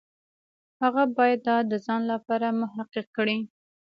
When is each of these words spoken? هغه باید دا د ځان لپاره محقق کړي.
هغه 0.81 1.03
باید 1.17 1.39
دا 1.47 1.57
د 1.71 1.73
ځان 1.85 2.01
لپاره 2.11 2.57
محقق 2.61 3.05
کړي. 3.17 3.37